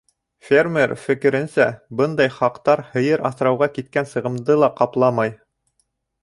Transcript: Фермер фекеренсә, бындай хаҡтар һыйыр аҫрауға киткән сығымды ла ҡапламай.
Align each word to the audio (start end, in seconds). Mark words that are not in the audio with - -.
Фермер 0.45 0.93
фекеренсә, 1.01 1.67
бындай 1.99 2.31
хаҡтар 2.37 2.81
һыйыр 2.95 3.23
аҫрауға 3.31 3.69
киткән 3.77 4.09
сығымды 4.15 4.57
ла 4.65 4.73
ҡапламай. 4.81 5.37